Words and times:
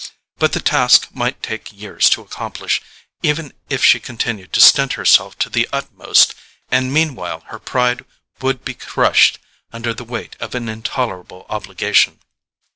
But 0.37 0.53
the 0.53 0.59
task 0.59 1.09
might 1.13 1.43
take 1.43 1.71
years 1.71 2.09
to 2.09 2.21
accomplish, 2.23 2.81
even 3.21 3.53
if 3.69 3.85
she 3.85 3.99
continued 3.99 4.51
to 4.53 4.59
stint 4.59 4.93
herself 4.93 5.37
to 5.37 5.47
the 5.47 5.69
utmost; 5.71 6.33
and 6.71 6.91
meanwhile 6.91 7.41
her 7.49 7.59
pride 7.59 8.03
would 8.41 8.65
be 8.65 8.73
crushed 8.73 9.37
under 9.71 9.93
the 9.93 10.03
weight 10.03 10.35
of 10.39 10.55
an 10.55 10.67
intolerable 10.69 11.45
obligation. 11.51 12.19